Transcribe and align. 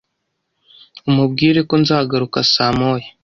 umubwire 1.09 1.59
ko 1.69 1.75
nzagaruka 1.81 2.37
saa 2.53 2.73
moya. 2.79 3.07